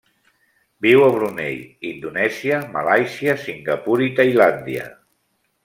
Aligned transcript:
Viu 0.85 1.03
a 1.07 1.09
Brunei, 1.15 1.59
Indonèsia, 1.91 2.63
Malàisia, 2.79 3.39
Singapur 3.45 4.01
i 4.09 4.11
Tailàndia. 4.23 4.91